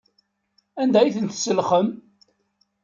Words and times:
Anda 0.81 0.97
ay 1.01 1.13
ten-tselxem? 1.15 1.87